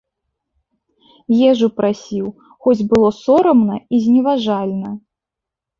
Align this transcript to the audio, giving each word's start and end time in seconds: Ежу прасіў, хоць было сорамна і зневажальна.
Ежу 1.51 1.67
прасіў, 1.81 2.27
хоць 2.65 2.77
было 2.95 3.09
сорамна 3.23 3.75
і 3.79 3.95
зневажальна. 4.09 4.89